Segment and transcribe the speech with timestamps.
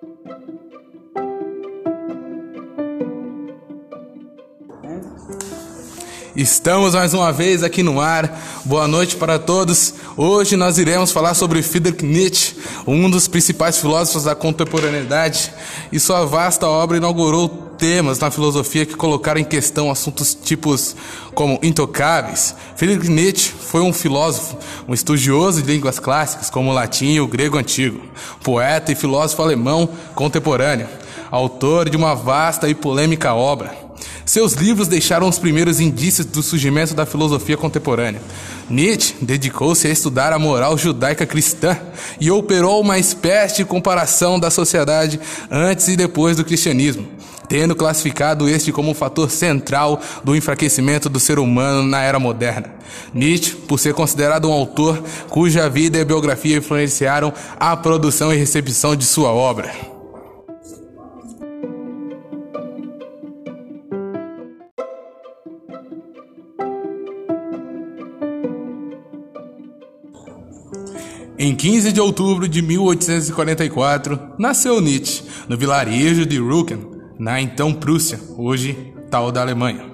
[0.00, 0.59] thank you
[6.36, 8.40] Estamos mais uma vez aqui no ar.
[8.64, 9.94] Boa noite para todos.
[10.16, 12.54] Hoje nós iremos falar sobre Friedrich Nietzsche,
[12.86, 15.52] um dos principais filósofos da contemporaneidade,
[15.90, 20.94] e sua vasta obra inaugurou temas na filosofia que colocaram em questão assuntos tipos
[21.34, 22.54] como intocáveis.
[22.76, 24.56] Friedrich Nietzsche foi um filósofo,
[24.86, 28.02] um estudioso de línguas clássicas como o latim e o grego antigo,
[28.44, 30.86] poeta e filósofo alemão contemporâneo,
[31.28, 33.89] autor de uma vasta e polêmica obra.
[34.24, 38.22] Seus livros deixaram os primeiros indícios do surgimento da filosofia contemporânea.
[38.68, 41.76] Nietzsche dedicou-se a estudar a moral judaica cristã
[42.20, 45.18] e operou uma espécie de comparação da sociedade
[45.50, 47.08] antes e depois do cristianismo,
[47.48, 52.72] tendo classificado este como um fator central do enfraquecimento do ser humano na era moderna.
[53.12, 58.94] Nietzsche, por ser considerado um autor cuja vida e biografia influenciaram a produção e recepção
[58.94, 59.99] de sua obra.
[71.38, 76.86] Em 15 de outubro de 1844, nasceu Nietzsche, no vilarejo de Rücken,
[77.18, 79.86] na então Prússia, hoje tal da Alemanha.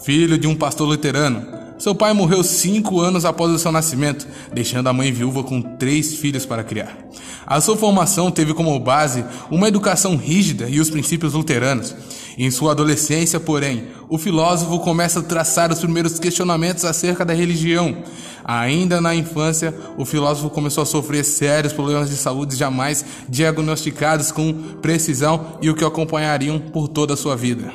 [0.00, 1.46] Filho de um pastor luterano,
[1.78, 6.14] seu pai morreu cinco anos após o seu nascimento, deixando a mãe viúva com três
[6.14, 6.98] filhos para criar.
[7.46, 11.94] A sua formação teve como base uma educação rígida e os princípios luteranos.
[12.38, 18.04] Em sua adolescência, porém, o filósofo começa a traçar os primeiros questionamentos acerca da religião,
[18.48, 24.54] Ainda na infância, o filósofo começou a sofrer sérios problemas de saúde jamais diagnosticados com
[24.80, 27.70] precisão e o que acompanhariam por toda a sua vida.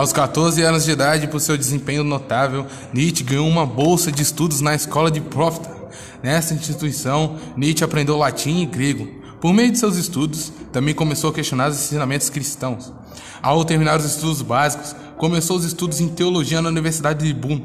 [0.00, 4.62] Aos 14 anos de idade, por seu desempenho notável, Nietzsche ganhou uma bolsa de estudos
[4.62, 5.70] na escola de Profta.
[6.22, 9.06] Nessa instituição, Nietzsche aprendeu latim e grego,
[9.42, 12.90] por meio de seus estudos, também começou a questionar os ensinamentos cristãos.
[13.42, 17.60] Ao terminar os estudos básicos, começou os estudos em teologia na Universidade de Bonn.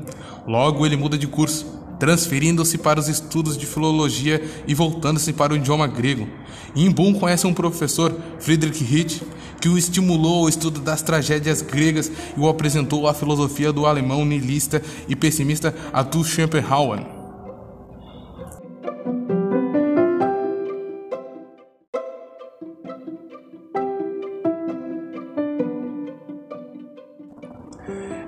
[0.45, 1.65] Logo, ele muda de curso,
[1.97, 6.27] transferindo-se para os estudos de filologia e voltando-se para o idioma grego.
[6.75, 9.21] Em Bonn conhece um professor, Friedrich Hitch,
[9.65, 14.23] que o estimulou ao estudo das tragédias gregas e o apresentou à filosofia do alemão
[14.23, 17.03] niilista e pessimista Arthur Schopenhauer.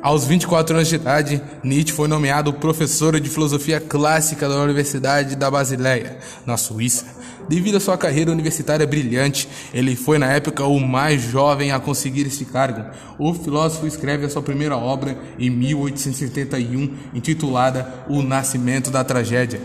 [0.01, 5.51] Aos 24 anos de idade, Nietzsche foi nomeado professor de filosofia clássica da Universidade da
[5.51, 6.17] Basileia,
[6.47, 7.16] na Suíça.
[7.47, 12.27] Devido à sua carreira universitária brilhante, ele foi na época o mais jovem a conseguir
[12.27, 12.83] esse cargo.
[13.17, 19.61] O filósofo escreve a sua primeira obra em 1871, intitulada O Nascimento da Tragédia.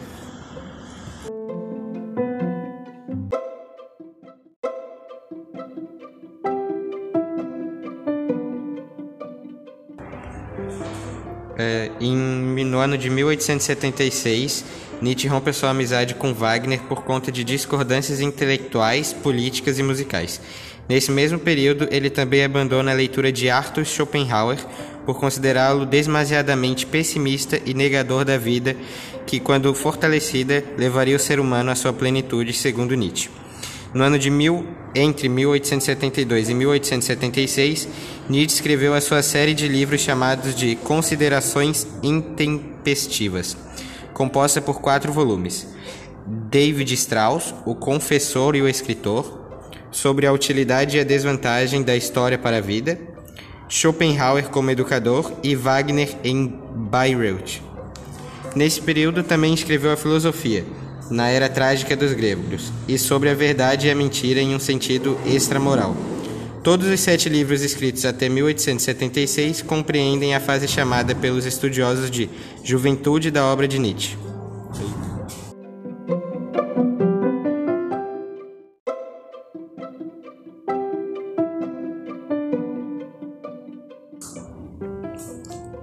[11.58, 14.64] É, em, no ano de 1876,
[15.02, 20.40] Nietzsche rompe sua amizade com Wagner por conta de discordâncias intelectuais, políticas e musicais.
[20.88, 24.58] Nesse mesmo período, ele também abandona a leitura de Arthur Schopenhauer
[25.04, 28.76] por considerá-lo demasiadamente pessimista e negador da vida,
[29.26, 33.28] que, quando fortalecida, levaria o ser humano à sua plenitude, segundo Nietzsche.
[33.92, 34.64] No ano de mil,
[34.94, 37.88] entre 1872 e 1876,
[38.28, 43.56] Nietzsche escreveu a sua série de livros chamados de Considerações Intempestivas,
[44.22, 45.66] composta por quatro volumes.
[46.24, 49.40] David Strauss, O Confessor e o Escritor,
[49.90, 53.00] sobre a utilidade e a desvantagem da história para a vida,
[53.68, 57.60] Schopenhauer como educador e Wagner em Bayreuth.
[58.54, 60.64] Nesse período também escreveu a filosofia,
[61.10, 65.18] na era trágica dos gregos, e sobre a verdade e a mentira em um sentido
[65.26, 65.96] extramoral.
[66.62, 72.30] Todos os sete livros escritos até 1876 compreendem a fase chamada pelos estudiosos de
[72.62, 74.16] juventude da obra de Nietzsche.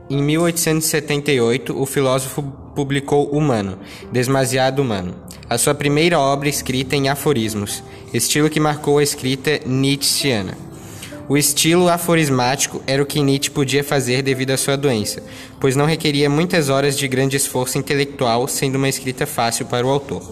[0.10, 2.42] Em 1878, o filósofo
[2.74, 3.78] publicou Humano,
[4.14, 5.14] Desmasiado Humano,
[5.50, 7.84] a sua primeira obra escrita em aforismos,
[8.14, 10.69] estilo que marcou a escrita nietzschiana.
[11.30, 15.22] O estilo aforismático era o que Nietzsche podia fazer devido à sua doença,
[15.60, 19.92] pois não requeria muitas horas de grande esforço intelectual, sendo uma escrita fácil para o
[19.92, 20.24] autor.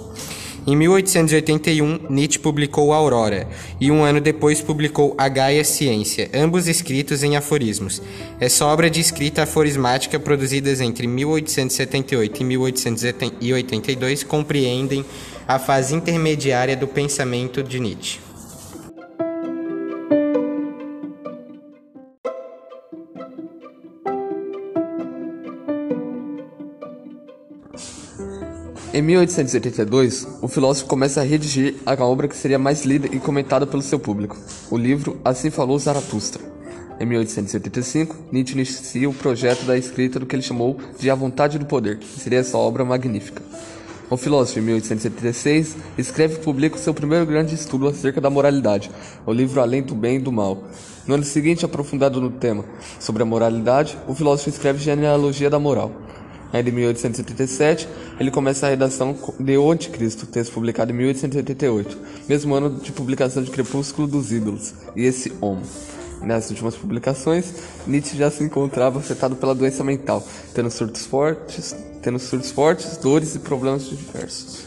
[0.66, 3.48] Em 1881, Nietzsche publicou Aurora,
[3.80, 8.02] e um ano depois publicou A Gaia Ciência, ambos escritos em aforismos.
[8.40, 15.06] Essa obra de escrita aforismática, produzidas entre 1878 e 1882, compreendem
[15.48, 18.27] a fase intermediária do pensamento de Nietzsche.
[28.94, 33.68] Em 1882, o filósofo começa a redigir a obra que seria mais lida e comentada
[33.68, 34.38] pelo seu público,
[34.72, 36.42] o livro Assim Falou Zaratustra.
[37.00, 41.60] Em 1885, Nietzsche inicia o projeto da escrita do que ele chamou de A Vontade
[41.60, 43.44] do Poder, que seria essa obra magnífica.
[44.10, 48.90] O filósofo, em 1876, escreve e publica o seu primeiro grande estudo acerca da moralidade,
[49.26, 50.64] o livro Além do Bem e do Mal.
[51.06, 52.64] No ano seguinte, aprofundado no tema
[53.00, 55.92] sobre a moralidade, o filósofo escreve Genealogia da Moral.
[56.54, 57.88] Ainda em 1877,
[58.20, 61.98] ele começa a redação de O Anticristo, texto publicado em 1888,
[62.28, 65.64] mesmo ano de publicação de Crepúsculo dos Ídolos, e esse Homo.
[66.22, 67.54] Nessas últimas publicações,
[67.86, 73.36] Nietzsche já se encontrava afetado pela doença mental, tendo surtos fortes, tendo surtos fortes, dores
[73.36, 74.66] e problemas diversos.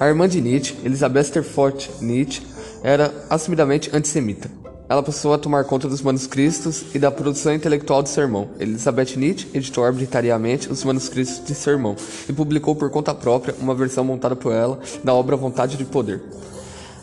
[0.00, 2.42] A irmã de Nietzsche, Elizabeth Terfort Nietzsche,
[2.82, 4.50] era assumidamente antissemita.
[4.94, 8.50] Ela passou a tomar conta dos manuscritos e da produção intelectual do sermão.
[8.60, 11.96] Elizabeth Nietzsche editou arbitrariamente os manuscritos de sermão
[12.28, 16.22] e publicou por conta própria uma versão montada por ela da obra Vontade de Poder.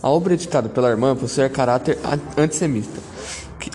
[0.02, 1.98] A obra editada pela irmã possui caráter
[2.38, 2.98] antissemita,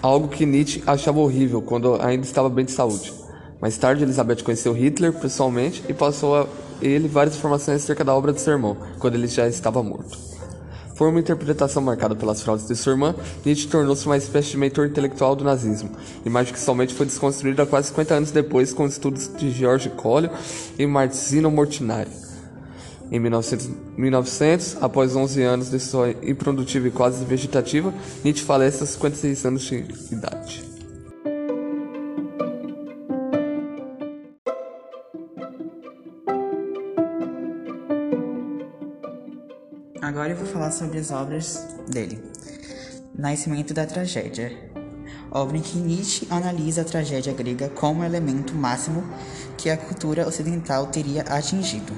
[0.00, 3.12] algo que Nietzsche achava horrível quando ainda estava bem de saúde.
[3.60, 6.46] Mais tarde, Elizabeth conheceu Hitler pessoalmente e passou a
[6.80, 10.35] ele várias informações acerca da obra do sermão, quando ele já estava morto.
[10.96, 13.14] Por uma interpretação marcada pelas fraudes de sua irmã,
[13.44, 15.90] Nietzsche tornou-se uma espécie de mentor intelectual do nazismo,
[16.24, 20.30] imagem que somente foi desconstruída quase 50 anos depois com estudos de George Collio
[20.78, 22.10] e Martino Mortinari.
[23.12, 27.92] Em 1900, 1900, após 11 anos de sua improdutiva e quase vegetativa,
[28.24, 30.65] Nietzsche falece aos 56 anos de idade.
[40.06, 42.22] Agora eu vou falar sobre as obras dele.
[43.12, 44.52] Nascimento da Tragédia.
[45.32, 49.02] Obra em que Nietzsche analisa a tragédia grega como elemento máximo
[49.58, 51.92] que a cultura ocidental teria atingido,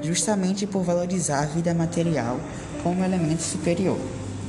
[0.00, 2.38] justamente por valorizar a vida material
[2.84, 3.98] como elemento superior,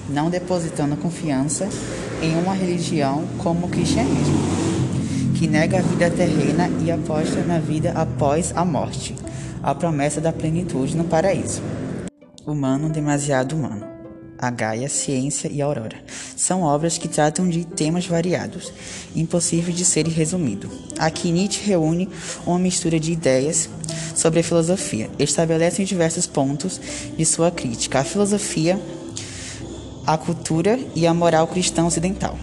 [0.08, 1.68] não depositando confiança
[2.22, 4.38] em uma religião como o cristianismo,
[5.40, 9.16] que nega a vida terrena e aposta na vida após a morte,
[9.64, 11.64] a promessa da plenitude no paraíso.
[12.46, 13.86] Humano Demasiado Humano.
[14.38, 16.04] A Gaia, Ciência e Aurora.
[16.36, 18.74] São obras que tratam de temas variados,
[19.16, 20.72] impossíveis de serem resumidos.
[20.98, 22.10] Aqui Nietzsche reúne
[22.44, 23.70] uma mistura de ideias
[24.16, 26.82] sobre a filosofia, estabelece diversos pontos
[27.16, 28.82] de sua crítica à filosofia,
[30.08, 32.36] à cultura e à moral cristã ocidental.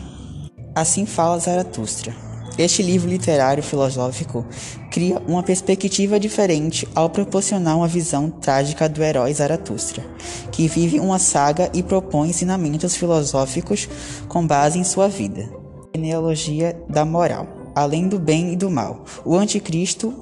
[0.77, 2.15] Assim fala Zaratustra.
[2.56, 4.47] Este livro literário filosófico
[4.99, 10.05] cria uma perspectiva diferente ao proporcionar uma visão trágica do herói Zaratustra,
[10.50, 13.89] que vive uma saga e propõe ensinamentos filosóficos
[14.27, 15.49] com base em sua vida.
[15.95, 17.47] Genealogia da moral,
[17.77, 20.12] além do bem e do mal, o anticristo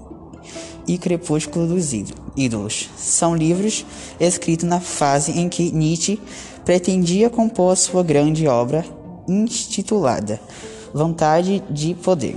[0.86, 1.94] e crepúsculo dos
[2.36, 2.90] ídolos.
[2.98, 3.86] São livros
[4.20, 6.20] escritos na fase em que Nietzsche
[6.66, 8.84] pretendia compor a sua grande obra
[9.26, 10.38] intitulada
[10.92, 12.36] vontade de poder.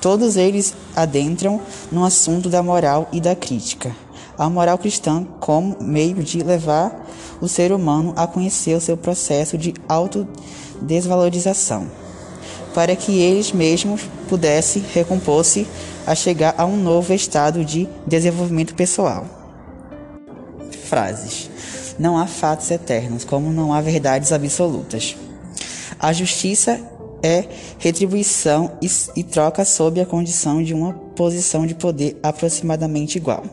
[0.00, 3.94] Todos eles adentram no assunto da moral e da crítica.
[4.38, 7.06] A moral cristã como meio de levar
[7.40, 11.86] o ser humano a conhecer o seu processo de autodesvalorização,
[12.74, 15.66] para que eles mesmos pudessem recompor-se
[16.06, 19.26] a chegar a um novo estado de desenvolvimento pessoal.
[20.84, 21.50] Frases:
[21.98, 25.16] Não há fatos eternos, como não há verdades absolutas.
[25.98, 26.80] A justiça
[27.22, 27.44] é
[27.78, 33.44] retribuição e, e troca sob a condição de uma posição de poder aproximadamente igual.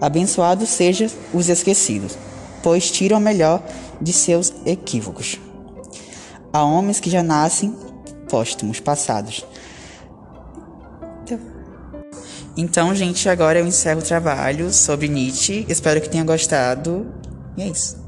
[0.00, 2.16] Abençoados sejam os esquecidos,
[2.62, 3.62] pois tiram o melhor
[4.00, 5.38] de seus equívocos.
[6.52, 7.74] Há homens que já nascem
[8.28, 9.44] póstumos, passados.
[12.56, 15.64] Então, gente, agora eu encerro o trabalho sobre Nietzsche.
[15.68, 17.06] Espero que tenha gostado.
[17.56, 17.99] E é isso.